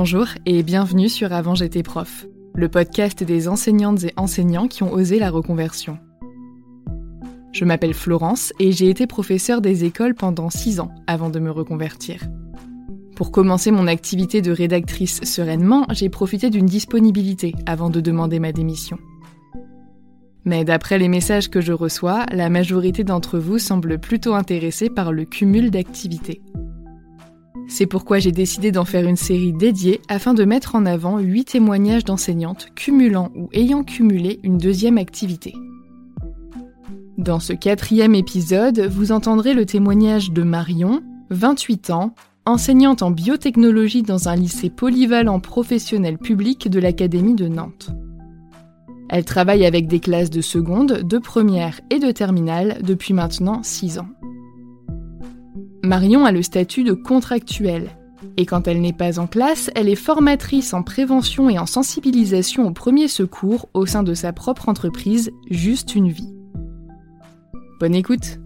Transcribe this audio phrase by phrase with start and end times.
[0.00, 4.92] Bonjour et bienvenue sur Avant j'étais prof, le podcast des enseignantes et enseignants qui ont
[4.92, 5.98] osé la reconversion.
[7.50, 11.50] Je m'appelle Florence et j'ai été professeure des écoles pendant 6 ans avant de me
[11.50, 12.20] reconvertir.
[13.16, 18.52] Pour commencer mon activité de rédactrice sereinement, j'ai profité d'une disponibilité avant de demander ma
[18.52, 18.98] démission.
[20.44, 25.10] Mais d'après les messages que je reçois, la majorité d'entre vous semble plutôt intéressée par
[25.10, 26.40] le cumul d'activités.
[27.68, 31.44] C'est pourquoi j'ai décidé d'en faire une série dédiée afin de mettre en avant 8
[31.44, 35.54] témoignages d'enseignantes cumulant ou ayant cumulé une deuxième activité.
[37.18, 42.14] Dans ce quatrième épisode, vous entendrez le témoignage de Marion, 28 ans,
[42.46, 47.90] enseignante en biotechnologie dans un lycée polyvalent professionnel public de l'Académie de Nantes.
[49.10, 53.98] Elle travaille avec des classes de seconde, de première et de terminale depuis maintenant 6
[53.98, 54.08] ans.
[55.82, 57.90] Marion a le statut de contractuelle,
[58.36, 62.66] et quand elle n'est pas en classe, elle est formatrice en prévention et en sensibilisation
[62.66, 66.34] au premier secours au sein de sa propre entreprise Juste une vie.
[67.80, 68.38] Bonne écoute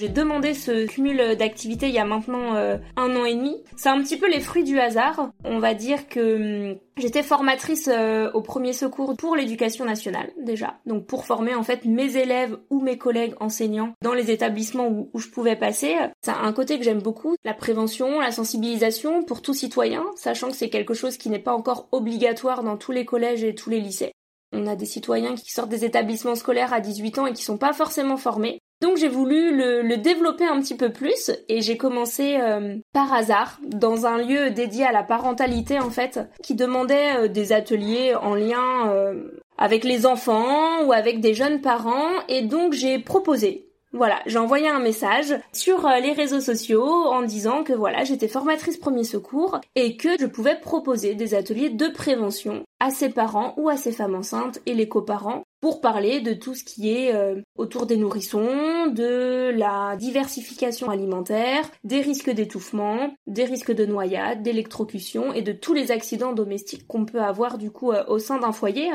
[0.00, 3.62] J'ai demandé ce cumul d'activités il y a maintenant euh, un an et demi.
[3.76, 5.30] C'est un petit peu les fruits du hasard.
[5.44, 10.78] On va dire que hum, j'étais formatrice euh, au premier secours pour l'éducation nationale déjà.
[10.86, 15.10] Donc pour former en fait mes élèves ou mes collègues enseignants dans les établissements où,
[15.18, 15.94] je pouvais passer.
[16.22, 20.56] C'est un côté que j'aime beaucoup, la prévention, la sensibilisation pour tout citoyen, sachant que
[20.56, 23.80] c'est quelque chose qui n'est pas encore obligatoire dans tous les collèges et tous les
[23.80, 24.12] lycées.
[24.52, 27.58] On a des citoyens qui sortent des établissements scolaires à 18 ans et qui sont
[27.58, 28.60] pas forcément formés.
[28.80, 33.58] Donc j'ai voulu le, développer un petit peu plus et j'ai commencé euh, par hasard
[33.62, 38.34] dans un lieu dédié à la parentalité en fait qui demandait euh, des ateliers en
[38.34, 42.08] lien euh, avec les enfants ou avec des jeunes parents.
[42.28, 47.64] Et donc j'ai proposé voilà, j'ai envoyé un message sur les réseaux sociaux en disant
[47.64, 52.64] que voilà, j'étais formatrice premier secours et que je pouvais proposer des ateliers de prévention
[52.78, 56.54] à ses parents ou à ses femmes enceintes et les coparents pour parler de tout
[56.54, 63.44] ce qui est euh, autour des nourrissons, de la diversification alimentaire, des risques d'étouffement, des
[63.44, 67.92] risques de noyade, d'électrocution et de tous les accidents domestiques qu'on peut avoir du coup
[67.92, 68.90] euh, au sein d'un foyer.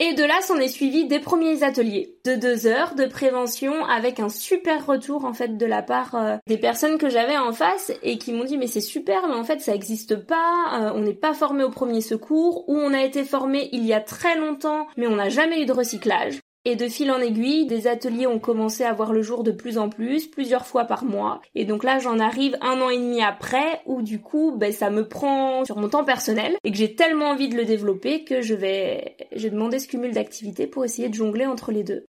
[0.00, 4.18] Et de là s'en est suivi des premiers ateliers de deux heures de prévention avec
[4.18, 7.92] un super retour en fait de la part euh, des personnes que j'avais en face
[8.02, 11.14] et qui m'ont dit mais c'est super mais en fait ça existe pas, on n'est
[11.14, 14.88] pas formé au premier secours ou on a été formé il y a très longtemps
[14.96, 16.40] mais on n'a jamais eu de recyclage.
[16.66, 19.76] Et de fil en aiguille, des ateliers ont commencé à voir le jour de plus
[19.76, 21.42] en plus, plusieurs fois par mois.
[21.54, 24.88] Et donc là, j'en arrive un an et demi après, où du coup, ben, ça
[24.88, 28.40] me prend sur mon temps personnel, et que j'ai tellement envie de le développer que
[28.40, 32.06] je vais, j'ai demandé ce cumul d'activités pour essayer de jongler entre les deux.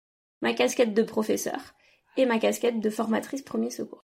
[0.43, 1.75] Ma casquette de professeur
[2.17, 4.03] et ma casquette de formatrice premier secours.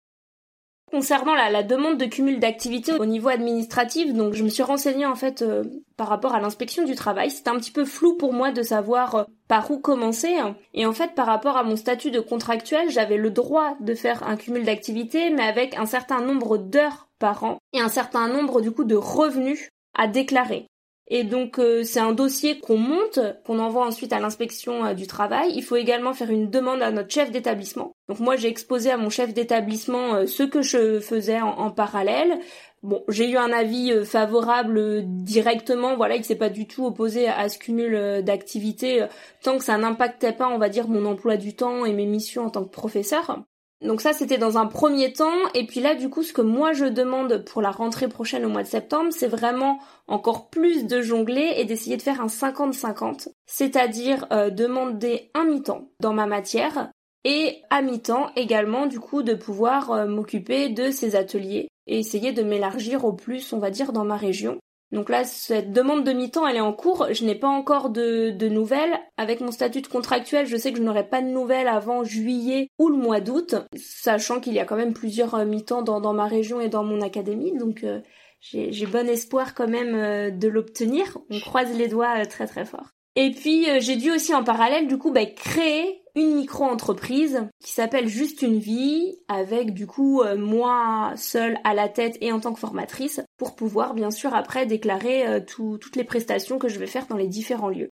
[0.90, 5.14] Concernant la, demande de cumul d'activités au niveau administratif, donc je me suis renseignée en
[5.14, 5.64] fait euh,
[5.96, 7.30] par rapport à l'inspection du travail.
[7.30, 10.36] C'était un petit peu flou pour moi de savoir euh, par où commencer.
[10.72, 14.22] Et en fait, par rapport à mon statut de contractuel, j'avais le droit de faire
[14.22, 18.60] un cumul d'activités, mais avec un certain nombre d'heures par an et un certain nombre
[18.60, 20.66] du coup de revenus à déclarer.
[21.10, 25.06] Et donc euh, c'est un dossier qu'on monte, qu'on envoie ensuite à l'inspection euh, du
[25.06, 25.52] travail.
[25.54, 27.92] Il faut également faire une demande à notre chef d'établissement.
[28.08, 32.38] Donc moi j'ai exposé à mon chef d'établissement euh, ce que je faisais en, parallèle,
[32.84, 37.26] Bon, j'ai eu un avis euh, favorable directement, voilà, il s'est pas du tout opposé
[37.26, 39.04] à ce cumul d'activités
[39.42, 42.44] tant que ça n'impactait pas, on va dire, mon emploi du temps et mes missions
[42.46, 43.42] en tant que professeur.
[43.80, 45.36] Donc ça, c'était dans un premier temps.
[45.54, 48.48] Et puis là, du coup, ce que moi je demande pour la rentrée prochaine au
[48.48, 49.78] mois de septembre, c'est vraiment
[50.08, 53.28] encore plus de jongler et d'essayer de faire un 50-50.
[53.46, 56.90] C'est-à-dire demander un mi-temps dans ma matière
[57.24, 62.42] et à mi-temps également, du coup, de pouvoir m'occuper de ces ateliers et essayer de
[62.42, 64.58] m'élargir au plus, on va dire, dans ma région.
[64.90, 67.08] Donc là, cette demande de mi-temps, elle est en cours.
[67.12, 68.98] Je n'ai pas encore de, nouvelles.
[69.18, 72.70] Avec mon statut de contractuel, je sais que je n'aurai pas de nouvelles avant juillet
[72.78, 76.26] ou le mois d'août, sachant qu'il y a quand même plusieurs euh, mi-temps dans, ma
[76.26, 77.52] région et dans mon académie.
[77.56, 78.00] Donc euh,
[78.40, 81.18] j'ai bon espoir quand même euh, de l'obtenir.
[81.30, 82.88] On croise les doigts très très fort.
[83.14, 88.08] Et puis j'ai dû aussi en parallèle du coup bah, créer une micro-entreprise qui s'appelle
[88.08, 92.52] Juste une vie, avec du coup euh, moi seule à la tête et en tant
[92.52, 96.86] que formatrice, pour pouvoir bien sûr après déclarer euh, toutes les prestations que je vais
[96.86, 97.90] faire dans les différents lieux.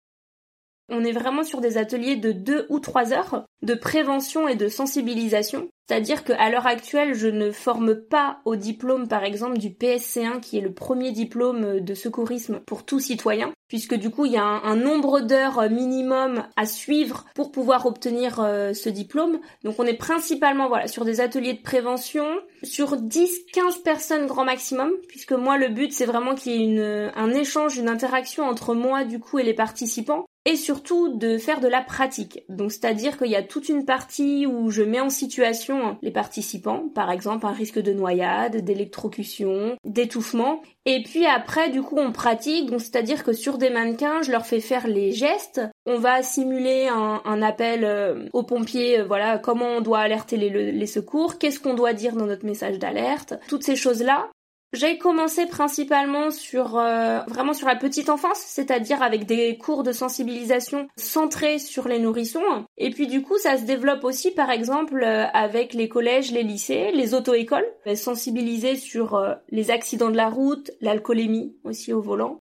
[0.93, 4.67] On est vraiment sur des ateliers de deux ou trois heures de prévention et de
[4.67, 5.69] sensibilisation.
[5.87, 10.57] C'est-à-dire qu'à l'heure actuelle, je ne forme pas au diplôme, par exemple, du PSC1, qui
[10.57, 14.43] est le premier diplôme de secourisme pour tout citoyen, puisque du coup, il y a
[14.43, 19.39] un, nombre d'heures minimum à suivre pour pouvoir obtenir euh, ce diplôme.
[19.63, 22.25] Donc, on est principalement, voilà, sur des ateliers de prévention,
[22.63, 27.33] sur 10-15 personnes grand maximum, puisque moi, le but, c'est vraiment qu'il y ait un
[27.33, 31.67] échange, une interaction entre moi, du coup, et les participants et surtout de faire de
[31.67, 32.43] la pratique.
[32.49, 36.89] Donc c'est-à-dire qu'il y a toute une partie où je mets en situation les participants,
[36.93, 42.71] par exemple un risque de noyade, d'électrocution, d'étouffement, et puis après du coup on pratique,
[42.71, 46.87] donc c'est-à-dire que sur des mannequins je leur fais faire les gestes, on va simuler
[46.87, 51.59] un, appel euh, aux pompiers, euh, voilà comment on doit alerter les, les secours, qu'est-ce
[51.59, 54.29] qu'on doit dire dans notre message d'alerte, toutes ces choses-là.
[54.73, 59.91] J'ai commencé principalement sur euh, vraiment sur la petite enfance, c'est-à-dire avec des cours de
[59.91, 62.65] sensibilisation centrés sur les nourrissons.
[62.77, 66.43] Et puis du coup, ça se développe aussi par exemple euh, avec les collèges, les
[66.43, 72.39] lycées, les auto-écoles, sensibiliser sur euh, les accidents de la route, l'alcoolémie aussi au volant.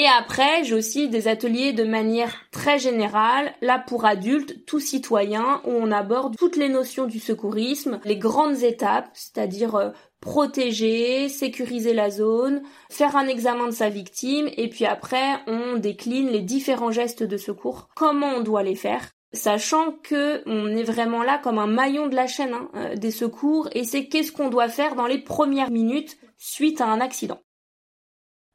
[0.00, 5.60] Et après, j'ai aussi des ateliers de manière très générale, là pour adultes, tout citoyens,
[5.64, 12.10] où on aborde toutes les notions du secourisme, les grandes étapes, c'est-à-dire protéger, sécuriser la
[12.10, 17.22] zone, faire un examen de sa victime et puis après on décline les différents gestes
[17.22, 19.10] de secours, comment on doit les faire?
[19.32, 23.10] Sachant que on est vraiment là comme un maillon de la chaîne hein, euh, des
[23.10, 27.40] secours et c'est qu'est-ce qu'on doit faire dans les premières minutes suite à un accident.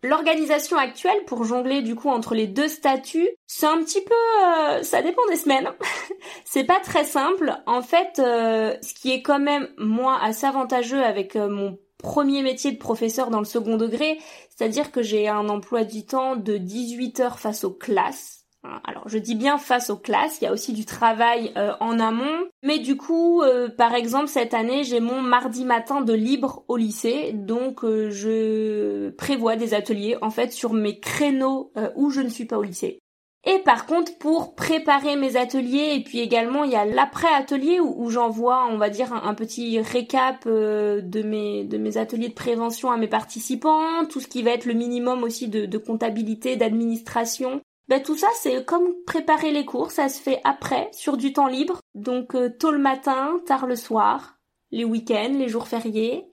[0.04, 4.14] L'organisation actuelle pour jongler du coup entre les deux statuts, c'est un petit peu,
[4.46, 5.70] euh, ça dépend des semaines.
[6.46, 7.56] c'est pas très simple.
[7.68, 12.42] En fait, euh, ce qui est quand même moi assez avantageux avec euh, mon premier
[12.42, 14.20] métier de professeur dans le second degré,
[14.50, 18.43] c'est-à-dire que j'ai un emploi du temps de 18 heures face aux classes Hein,
[18.86, 22.00] alors je dis bien face aux classes, il y a aussi du travail euh, en
[22.00, 26.64] amont, mais du coup, euh, par exemple cette année j'ai mon mardi matin de libre
[26.68, 32.22] au lycée, donc euh, je prévois des ateliers en fait sur mes créneaux où je
[32.22, 33.00] ne suis pas au lycée.
[33.46, 38.10] Et par contre, pour préparer mes ateliers, et puis également il y a l'après-atelier où,
[38.10, 42.96] j'envoie, on va dire, un, petit récap de mes de mes ateliers de prévention à
[42.96, 48.02] mes participants, tout ce qui va être le minimum aussi de, de comptabilité, d'administration, ben
[48.02, 51.80] tout ça c'est comme préparer les cours, ça se fait après, sur du temps libre,
[51.96, 54.38] donc euh, tôt le matin, tard le soir,
[54.72, 56.26] les week-ends, les jours fériés.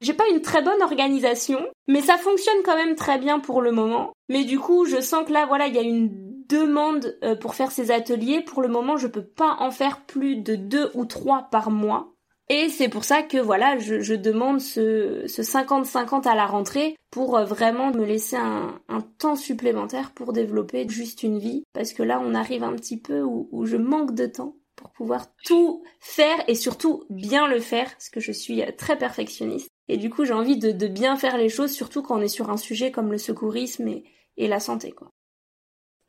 [0.00, 3.70] J'ai pas une très bonne organisation, mais ça fonctionne quand même très bien pour le
[3.70, 4.12] moment.
[4.28, 6.10] Mais du coup, je sens que là, voilà, il y a une
[6.48, 8.40] demande euh, pour faire ces ateliers.
[8.40, 12.12] Pour le moment, je peux pas en faire plus de deux ou trois par mois.
[12.48, 17.44] Et c'est pour ça que voilà, je, demande ce 50-50 à la rentrée pour euh,
[17.44, 18.80] vraiment me laisser un,
[19.18, 21.64] temps supplémentaire pour développer juste une vie.
[21.72, 25.26] Parce que là, on arrive un petit peu où, je manque de temps pour pouvoir
[25.44, 29.68] tout faire et surtout bien le faire, parce que je suis euh, très perfectionniste.
[29.88, 32.50] Et du coup, j'ai envie de, bien faire les choses, surtout quand on est sur
[32.50, 34.04] un sujet comme le secourisme et,
[34.36, 35.12] et la santé, quoi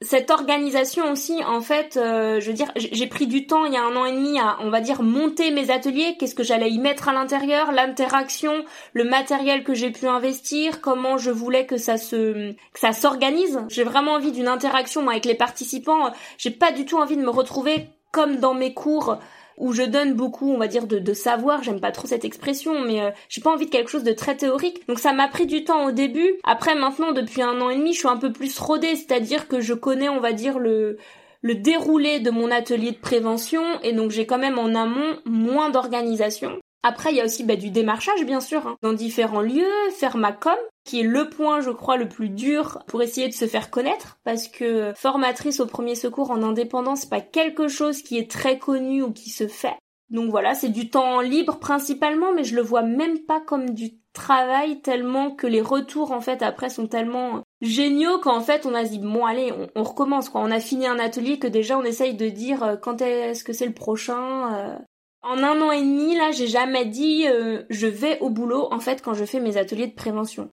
[0.03, 3.77] cette organisation aussi, en fait, euh, je veux dire, j'ai pris du temps il y
[3.77, 6.15] a un an et demi à, on va dire, monter mes ateliers.
[6.19, 11.17] Qu'est-ce que j'allais y mettre à l'intérieur, l'interaction, le matériel que j'ai pu investir, comment
[11.17, 13.61] je voulais que ça se, que ça s'organise.
[13.69, 16.11] J'ai vraiment envie d'une interaction avec les participants.
[16.37, 19.17] J'ai pas du tout envie de me retrouver comme dans mes cours
[19.57, 21.63] où je donne beaucoup, on va dire, de, savoir.
[21.63, 24.35] J'aime pas trop cette expression, mais euh, j'ai pas envie de quelque chose de très
[24.35, 24.87] théorique.
[24.87, 26.35] Donc ça m'a pris du temps au début.
[26.43, 29.61] Après, maintenant, depuis un an et demi, je suis un peu plus rodée, c'est-à-dire que
[29.61, 30.97] je connais, on va dire, le
[31.43, 35.69] le déroulé de mon atelier de prévention et donc j'ai quand même en amont moins
[35.69, 36.57] d'organisation.
[36.83, 40.17] Après, il y a aussi bah, du démarchage, bien sûr, hein, dans différents lieux, faire
[40.17, 43.47] ma com, qui est le point, je crois, le plus dur pour essayer de se
[43.47, 48.17] faire connaître, parce que formatrice au premier secours en indépendance, c'est pas quelque chose qui
[48.17, 49.77] est très connu ou qui se fait.
[50.09, 53.93] Donc voilà, c'est du temps libre principalement, mais je le vois même pas comme du
[54.13, 58.83] travail tellement que les retours en fait après sont tellement géniaux qu'en fait on a
[58.83, 62.13] dit bon allez on, recommence quoi on a fini un atelier que déjà on essaye
[62.13, 64.77] de dire euh, quand est-ce que c'est le prochain euh.
[65.23, 68.79] En un an et demi là j'ai jamais dit euh, je vais au boulot en
[68.79, 70.49] fait quand je fais mes ateliers de prévention.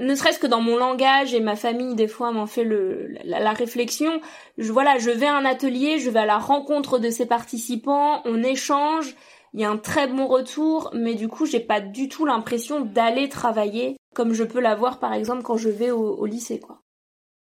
[0.00, 3.52] Ne serait-ce que dans mon langage et ma famille des fois m'en fait le la,
[3.52, 4.20] réflexion.
[4.58, 8.22] Je voilà je vais à un atelier je vais à la rencontre de ces participants
[8.24, 9.14] on échange
[9.54, 12.80] il y a un très bon retour mais du coup j'ai pas du tout l'impression
[12.80, 16.80] d'aller travailler comme je peux l'avoir par exemple quand je vais au, au lycée quoi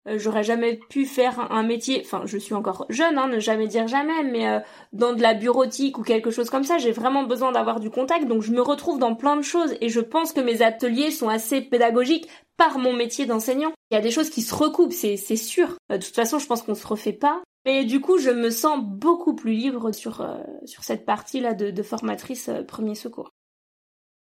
[0.08, 3.66] euh, j'aurais jamais pu faire un, métier, enfin je suis encore jeune, hein, ne jamais
[3.66, 4.60] dire jamais, mais euh,
[4.92, 8.26] dans de la bureautique ou quelque chose comme ça, j'ai vraiment besoin d'avoir du contact,
[8.26, 11.28] donc je me retrouve dans plein de choses et je pense que mes ateliers sont
[11.28, 13.72] assez pédagogiques par mon métier d'enseignant.
[13.90, 15.76] Il y a des choses qui se recoupent, c'est sûr.
[15.90, 17.42] Euh, de toute façon, je pense qu'on se refait pas.
[17.64, 20.24] Mais du coup, je me sens beaucoup plus libre sur,
[20.66, 23.32] sur cette partie-là de formatrice premier secours.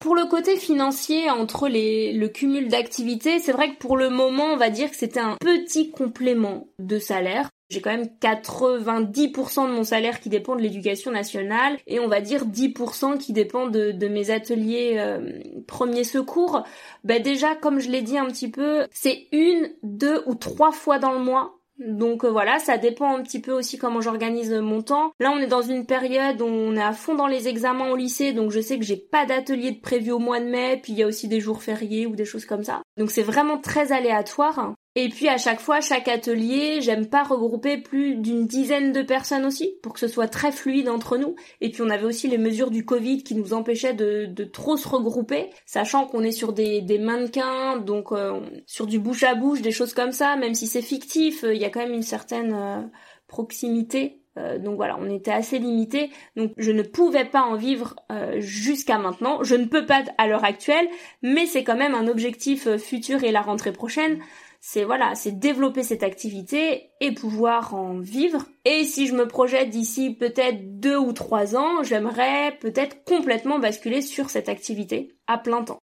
[0.05, 4.45] Pour le côté financier, entre les, le cumul d'activités, c'est vrai que pour le moment,
[4.53, 7.49] on va dire que c'était un petit complément de salaire.
[7.71, 12.21] J'ai quand même 90% de mon salaire qui dépend de l'éducation nationale et on va
[12.21, 16.65] dire 10% qui dépend de, de mes ateliers euh, premiers secours.
[17.05, 20.99] Ben déjà, comme je l'ai dit un petit peu, c'est une, deux ou trois fois
[20.99, 24.83] dans le mois donc euh, voilà, ça dépend un petit peu aussi comment j'organise mon
[24.83, 25.13] temps.
[25.21, 27.97] Là, on est dans une période où on est à fond dans les examens au
[27.97, 30.93] lycée, donc je sais que j'ai pas d'atelier de prévu au mois de mai, puis
[30.93, 32.83] il y a aussi des jours fériés ou des choses comme ça.
[32.97, 34.75] Donc c'est vraiment très aléatoire.
[34.97, 39.45] Et puis à chaque fois, chaque atelier, j'aime pas regrouper plus d'une dizaine de personnes
[39.45, 41.35] aussi, pour que ce soit très fluide entre nous.
[41.61, 44.77] Et puis on avait aussi les mesures du Covid qui nous empêchaient de, de trop
[44.77, 49.35] se regrouper, sachant qu'on est sur des, des mannequins, donc euh, sur du bouche à
[49.35, 51.95] bouche, des choses comme ça, même si c'est fictif, euh, il y a quand même
[51.95, 52.81] une certaine euh,
[53.27, 54.21] proximité
[54.59, 56.11] donc voilà, on était assez limité.
[56.35, 57.95] Donc je ne pouvais pas en vivre
[58.39, 59.45] jusqu'à maintenant.
[59.45, 60.89] Je ne peux pas à l'heure actuelle,
[61.23, 64.19] mais c'est quand même un objectif futur et la rentrée prochaine
[64.67, 68.47] c'est voilà, c'est développer cette activité et pouvoir en vivre.
[68.65, 74.01] Et si je me projette d'ici peut-être deux ou trois ans, j'aimerais peut-être complètement basculer
[74.01, 75.84] sur cette activité à plein temps.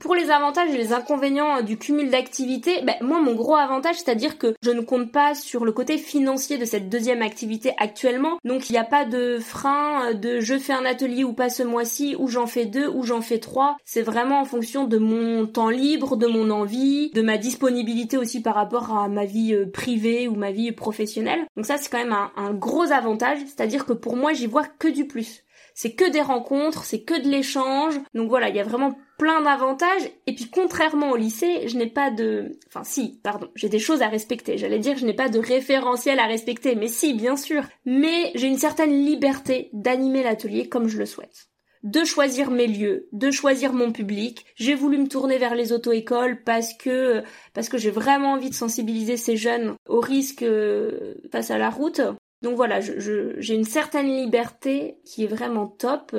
[0.00, 4.38] Pour les avantages et les inconvénients du cumul d'activités, ben, moi mon gros avantage, c'est-à-dire
[4.38, 8.70] que je ne compte pas sur le côté financier de cette deuxième activité actuellement, donc
[8.70, 12.16] il n'y a pas de frein de je fais un atelier ou pas ce mois-ci,
[12.18, 13.76] ou j'en fais deux, ou j'en fais trois.
[13.84, 18.40] C'est vraiment en fonction de mon temps libre, de mon envie, de ma disponibilité aussi
[18.40, 21.46] par rapport à ma vie euh, privée ou ma vie professionnelle.
[21.58, 24.88] Donc ça c'est quand même un gros avantage, c'est-à-dire que pour moi j'y vois que
[24.88, 25.44] du plus
[25.80, 27.98] c'est que des rencontres, c'est que de l'échange.
[28.12, 30.10] Donc voilà, il y a vraiment plein d'avantages.
[30.26, 32.58] Et puis contrairement au lycée, je n'ai pas de...
[32.66, 34.58] Enfin si, pardon, j'ai des choses à respecter.
[34.58, 37.62] J'allais dire je n'ai pas de référentiel à respecter, mais si, bien sûr.
[37.86, 41.46] Mais j'ai une certaine liberté d'animer l'atelier comme je le souhaite
[41.82, 44.44] de choisir mes lieux, de choisir mon public.
[44.54, 47.22] J'ai voulu me tourner vers les auto-écoles parce que
[47.54, 51.70] parce que j'ai vraiment envie de sensibiliser ces jeunes au risque euh, face à la
[51.70, 52.02] route.
[52.42, 56.16] Donc voilà, j'ai une certaine liberté qui est vraiment top.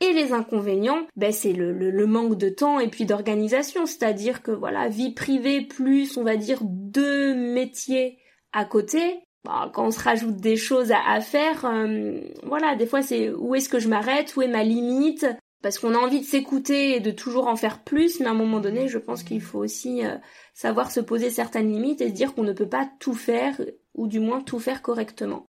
[0.00, 4.88] Et les inconvénients, ben c'est le, manque de temps et puis d'organisation, c'est-à-dire que voilà,
[4.88, 8.18] vie privée plus, on va dire, deux métiers
[8.52, 9.20] à côté.
[9.44, 13.54] Bah, quand on se rajoute des choses à, faire, euh, voilà, des fois c'est où
[13.54, 15.26] est-ce que je m'arrête, où est ma limite,
[15.62, 18.34] parce qu'on a envie de s'écouter et de toujours en faire plus, mais à un
[18.34, 20.16] moment donné, je pense qu'il faut aussi euh,
[20.52, 23.58] savoir se poser certaines limites et se dire qu'on ne peut pas tout faire,
[23.94, 25.46] ou du moins tout faire correctement.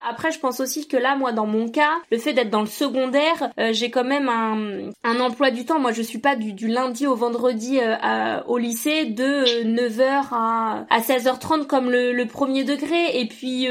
[0.00, 2.66] Après, je pense aussi que là, moi, dans mon cas, le fait d'être dans le
[2.66, 5.80] secondaire, euh, j'ai quand même un, emploi du temps.
[5.80, 10.84] Moi, je suis pas du, lundi au vendredi euh, au lycée de 9h euh, à,
[10.90, 13.20] à 16h30 comme le, le, premier degré.
[13.20, 13.68] Et puis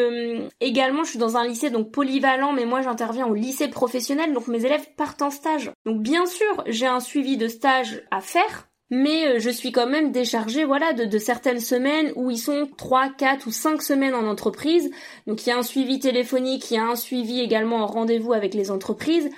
[0.60, 4.48] également, je suis dans un lycée donc polyvalent, mais moi, j'interviens au lycée professionnel, donc
[4.48, 5.72] mes élèves partent en stage.
[5.86, 9.88] Donc bien sûr, j'ai un suivi de stage à faire mais euh, je suis quand
[9.88, 14.16] même déchargée voilà de, de, certaines semaines où ils sont 3, 4 ou 5 semaines
[14.16, 14.90] en entreprise.
[15.26, 18.34] Donc il y a un suivi téléphonique, il y a un suivi également en rendez-vous
[18.34, 19.30] avec les entreprises.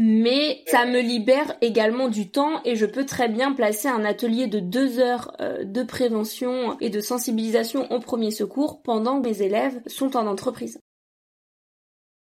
[0.00, 4.46] Mais ça me libère également du temps et je peux très bien placer un atelier
[4.46, 9.42] de deux heures euh, de prévention et de sensibilisation au premier secours pendant que mes
[9.42, 10.78] élèves sont en entreprise.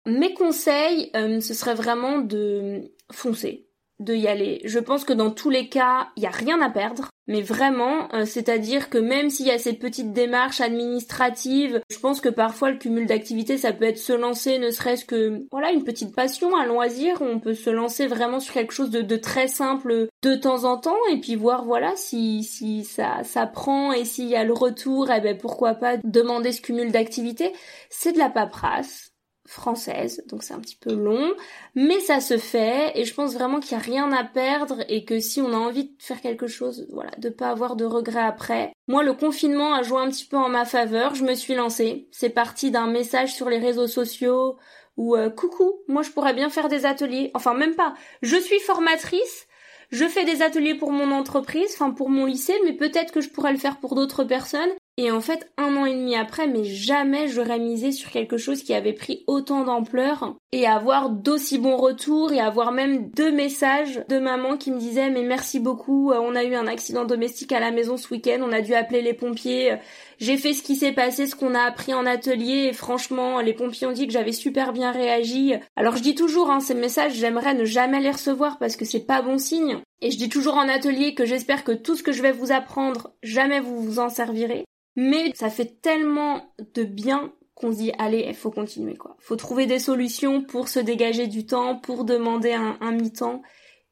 [0.04, 3.66] Mes conseils, euh, ce serait vraiment de foncer
[4.00, 4.60] de y aller.
[4.64, 7.08] Je pense que dans tous les cas, il y a rien à perdre.
[7.26, 12.20] Mais vraiment, euh, c'est-à-dire que même s'il y a cette petite démarche administrative, je pense
[12.20, 15.84] que parfois le cumul d'activités, ça peut être se lancer, ne serait-ce que, voilà, une
[15.84, 20.08] petite passion, un loisir, on peut se lancer vraiment sur quelque chose de, très simple
[20.22, 24.28] de temps en temps, et puis voir, voilà, si, si ça, ça prend et s'il
[24.28, 27.52] y a le retour, eh ben, pourquoi pas demander ce cumul d'activités.
[27.88, 29.13] C'est de la paperasse
[29.46, 31.34] française, donc c'est un petit peu long,
[31.74, 35.04] mais ça se fait et je pense vraiment qu'il n'y a rien à perdre et
[35.04, 38.20] que si on a envie de faire quelque chose, voilà, de pas avoir de regrets
[38.22, 38.72] après.
[38.88, 42.08] Moi, le confinement a joué un petit peu en ma faveur, je me suis lancée.
[42.10, 44.56] C'est parti d'un message sur les réseaux sociaux
[44.96, 47.94] où euh, coucou, moi je pourrais bien faire des ateliers, enfin même pas.
[48.22, 49.46] Je suis formatrice,
[49.90, 53.28] je fais des ateliers pour mon entreprise, enfin pour mon lycée, mais peut-être que je
[53.28, 54.70] pourrais le faire pour d'autres personnes.
[54.96, 58.62] Et en fait, un an et demi après, mais jamais j'aurais misé sur quelque chose
[58.62, 64.04] qui avait pris autant d'ampleur et avoir d'aussi bons retours et avoir même deux messages
[64.08, 67.50] de maman qui me disaient mais merci beaucoup, euh, on a eu un accident domestique
[67.50, 69.76] à la maison ce week-end, on a dû appeler les pompiers, euh,
[70.18, 73.52] j'ai fait ce qui s'est passé, ce qu'on a appris en atelier et franchement, les
[73.52, 75.54] pompiers ont dit que j'avais super bien réagi.
[75.74, 79.06] Alors je dis toujours, hein, ces messages, j'aimerais ne jamais les recevoir parce que c'est
[79.06, 79.80] pas bon signe.
[80.04, 82.52] Et je dis toujours en atelier que j'espère que tout ce que je vais vous
[82.52, 84.66] apprendre, jamais vous vous en servirez.
[84.96, 89.16] Mais ça fait tellement de bien qu'on se dit allez, faut continuer quoi.
[89.18, 93.40] Faut trouver des solutions pour se dégager du temps, pour demander un, un mi-temps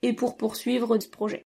[0.02, 1.46] et pour poursuivre ce projet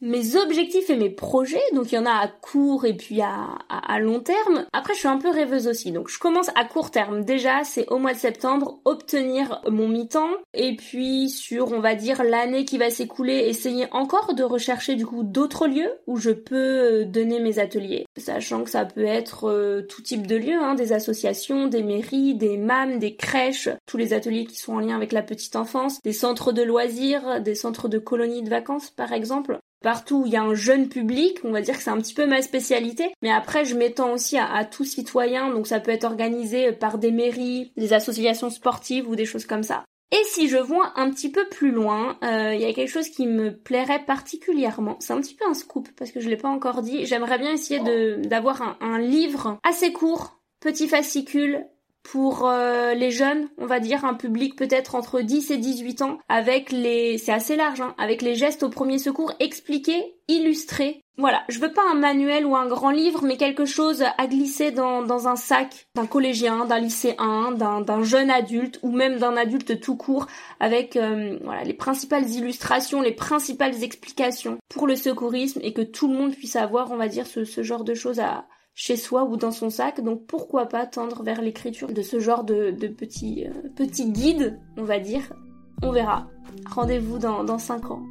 [0.00, 3.58] mes objectifs et mes projets, donc il y en a à court et puis à,
[3.98, 4.66] long terme.
[4.74, 7.24] Après, je suis un peu rêveuse aussi, donc je commence à court terme.
[7.24, 12.22] Déjà, c'est au mois de septembre, obtenir mon mi-temps, et puis sur, on va dire,
[12.22, 16.56] l'année qui va s'écouler, essayer encore de rechercher du coup d'autres lieux où je peux
[16.56, 20.74] euh, donner mes ateliers, sachant que ça peut être euh, tout type de lieux, hein,
[20.74, 24.96] des associations, des mairies, des MAM, des crèches, tous les ateliers qui sont en lien
[24.96, 29.12] avec la petite enfance, des centres de loisirs, des centres de colonies de vacances par
[29.12, 31.98] exemple partout où il y a un jeune public, on va dire que c'est un
[31.98, 35.90] petit peu ma spécialité, mais après je m'étends aussi à, tout citoyen, donc ça peut
[35.90, 39.84] être organisé par des mairies, des associations sportives ou des choses comme ça.
[40.12, 43.08] Et si je vois un petit peu plus loin, euh, il y a quelque chose
[43.08, 44.96] qui me plairait particulièrement.
[45.00, 47.06] C'est un petit peu un scoop parce que je l'ai pas encore dit.
[47.06, 47.80] J'aimerais bien essayer
[48.18, 51.66] d'avoir un livre assez court, petit fascicule,
[52.12, 56.18] pour euh, les jeunes, on va dire un public peut-être entre 10 et 18 ans,
[56.28, 61.02] avec les, c'est assez large, hein, avec les gestes au premier secours expliqués, illustrés.
[61.18, 64.70] Voilà, je veux pas un manuel ou un grand livre, mais quelque chose à glisser
[64.70, 69.80] dans, dans un sac d'un collégien, d'un lycéen, d'un jeune adulte ou même d'un adulte
[69.80, 70.28] tout court,
[70.60, 76.06] avec euh, voilà les principales illustrations, les principales explications pour le secourisme et que tout
[76.06, 79.24] le monde puisse avoir, on va dire, ce, ce genre de choses à, chez soi
[79.24, 83.46] ou dans son sac, donc pourquoi pas tendre vers l'écriture de ce genre de, petits,
[83.46, 85.32] euh, guides, on va dire.
[85.82, 86.28] On verra.
[86.66, 88.02] Rendez-vous dans, dans 5 ans.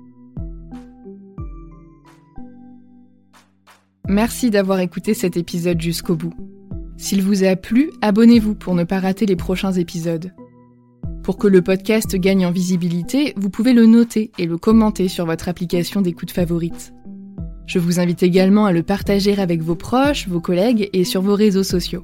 [4.07, 6.33] Merci d'avoir écouté cet épisode jusqu'au bout.
[6.97, 10.33] S'il vous a plu, abonnez-vous pour ne pas rater les prochains épisodes.
[11.23, 15.27] Pour que le podcast gagne en visibilité, vous pouvez le noter et le commenter sur
[15.27, 16.94] votre application d'écoute favorite.
[17.67, 21.35] Je vous invite également à le partager avec vos proches, vos collègues et sur vos
[21.35, 22.03] réseaux sociaux.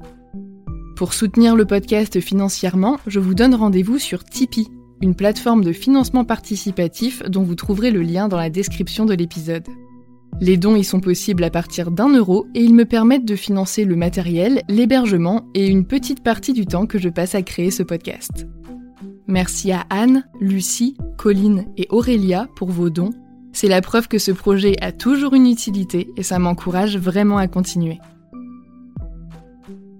[0.95, 4.67] Pour soutenir le podcast financièrement, je vous donne rendez-vous sur Tipeee,
[5.01, 9.67] une plateforme de financement participatif dont vous trouverez le lien dans la description de l'épisode.
[10.39, 13.85] Les dons y sont possibles à partir d'un euro et ils me permettent de financer
[13.85, 17.83] le matériel, l'hébergement et une petite partie du temps que je passe à créer ce
[17.83, 18.47] podcast.
[19.27, 23.11] Merci à Anne, Lucie, Colline et Aurélia pour vos dons
[23.53, 27.47] c'est la preuve que ce projet a toujours une utilité et ça m'encourage vraiment à
[27.47, 27.99] continuer.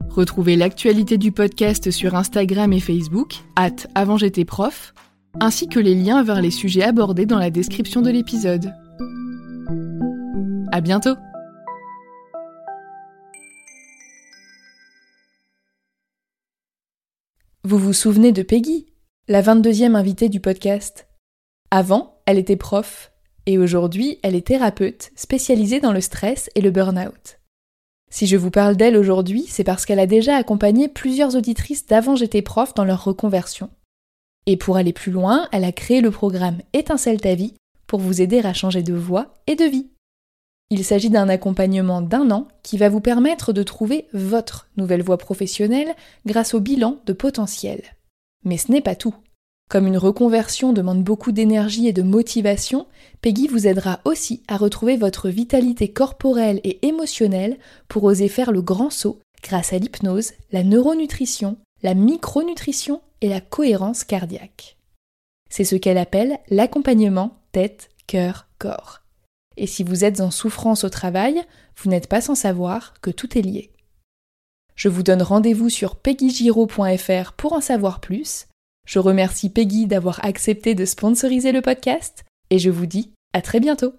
[0.09, 4.93] Retrouvez l'actualité du podcast sur Instagram et Facebook, at avant j'étais prof,
[5.39, 8.73] ainsi que les liens vers les sujets abordés dans la description de l'épisode.
[10.71, 11.15] À bientôt!
[17.63, 18.87] Vous vous souvenez de Peggy,
[19.27, 21.07] la 22e invitée du podcast?
[21.69, 23.11] Avant, elle était prof,
[23.45, 27.39] et aujourd'hui elle est thérapeute spécialisée dans le stress et le burn-out.
[28.09, 32.17] Si je vous parle d'elle aujourd'hui, c'est parce qu'elle a déjà accompagné plusieurs auditrices d'avant
[32.17, 33.69] j'étais prof dans leur reconversion.
[34.45, 37.53] Et pour aller plus loin, elle a créé le programme Étincelle ta vie
[37.87, 39.87] pour vous aider à changer de voie et de vie.
[40.69, 45.17] Il s'agit d'un accompagnement d'un an qui va vous permettre de trouver votre nouvelle voie
[45.17, 45.93] professionnelle
[46.25, 47.81] grâce au bilan de potentiel.
[48.43, 49.15] Mais ce n'est pas tout.
[49.71, 52.87] Comme une reconversion demande beaucoup d'énergie et de motivation,
[53.21, 57.57] Peggy vous aidera aussi à retrouver votre vitalité corporelle et émotionnelle
[57.87, 63.39] pour oser faire le grand saut grâce à l'hypnose, la neuronutrition, la micronutrition et la
[63.39, 64.75] cohérence cardiaque.
[65.49, 68.99] C'est ce qu'elle appelle l'accompagnement tête, cœur, corps.
[69.55, 71.41] Et si vous êtes en souffrance au travail,
[71.77, 73.71] vous n'êtes pas sans savoir que tout est lié.
[74.75, 78.47] Je vous donne rendez-vous sur peggygiro.fr pour en savoir plus
[78.85, 83.59] je remercie Peggy d'avoir accepté de sponsoriser le podcast et je vous dis à très
[83.59, 83.93] bientôt.